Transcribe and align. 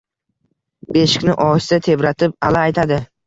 Beshikni 0.95 1.35
ohista 1.45 1.79
tebratib, 1.91 2.35
alla 2.49 2.65
aytadi. 2.71 2.99